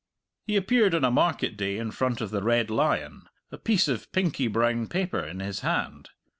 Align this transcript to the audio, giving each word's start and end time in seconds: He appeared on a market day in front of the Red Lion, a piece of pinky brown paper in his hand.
He 0.47 0.55
appeared 0.55 0.95
on 0.95 1.03
a 1.03 1.11
market 1.11 1.55
day 1.55 1.77
in 1.77 1.91
front 1.91 2.21
of 2.21 2.31
the 2.31 2.41
Red 2.41 2.71
Lion, 2.71 3.29
a 3.51 3.57
piece 3.59 3.87
of 3.87 4.11
pinky 4.11 4.47
brown 4.47 4.87
paper 4.87 5.19
in 5.23 5.41
his 5.41 5.59
hand. 5.59 6.09